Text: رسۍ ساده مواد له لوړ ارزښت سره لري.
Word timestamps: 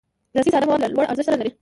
رسۍ 0.37 0.49
ساده 0.53 0.65
مواد 0.67 0.79
له 0.83 0.87
لوړ 0.95 1.05
ارزښت 1.11 1.27
سره 1.27 1.37
لري. 1.39 1.49